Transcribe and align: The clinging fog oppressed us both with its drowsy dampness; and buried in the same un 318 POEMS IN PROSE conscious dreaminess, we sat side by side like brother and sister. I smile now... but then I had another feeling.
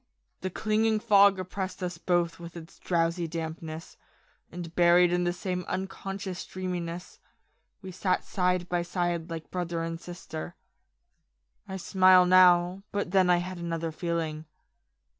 The 0.39 0.49
clinging 0.49 0.99
fog 0.99 1.37
oppressed 1.37 1.83
us 1.83 1.99
both 1.99 2.39
with 2.39 2.57
its 2.57 2.79
drowsy 2.79 3.27
dampness; 3.27 3.97
and 4.51 4.73
buried 4.73 5.13
in 5.13 5.25
the 5.25 5.31
same 5.31 5.59
un 5.67 5.85
318 5.85 5.87
POEMS 5.87 5.87
IN 5.87 5.87
PROSE 5.87 6.03
conscious 6.03 6.45
dreaminess, 6.47 7.19
we 7.83 7.91
sat 7.91 8.23
side 8.23 8.67
by 8.67 8.81
side 8.81 9.29
like 9.29 9.51
brother 9.51 9.83
and 9.83 10.01
sister. 10.01 10.55
I 11.67 11.77
smile 11.77 12.25
now... 12.25 12.81
but 12.91 13.11
then 13.11 13.29
I 13.29 13.37
had 13.37 13.59
another 13.59 13.91
feeling. 13.91 14.45